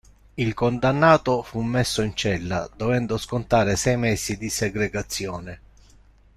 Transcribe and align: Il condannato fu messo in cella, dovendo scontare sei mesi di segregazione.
Il 0.33 0.55
condannato 0.55 1.43
fu 1.43 1.61
messo 1.61 2.01
in 2.01 2.15
cella, 2.15 2.67
dovendo 2.75 3.19
scontare 3.19 3.75
sei 3.75 3.97
mesi 3.97 4.35
di 4.35 4.49
segregazione. 4.49 5.59